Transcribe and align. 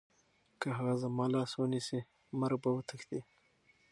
که 0.61 0.67
هغه 0.77 0.93
زما 1.03 1.25
لاس 1.33 1.51
ونیسي، 1.55 1.99
مرګ 2.39 2.57
به 2.63 2.69
وتښتي. 2.73 3.19